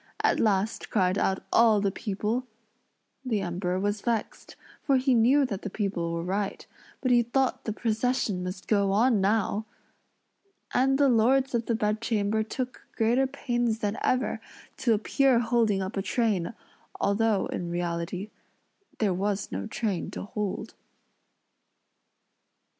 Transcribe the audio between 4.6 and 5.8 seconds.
for he knew that the